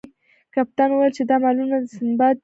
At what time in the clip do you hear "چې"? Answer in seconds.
1.17-1.23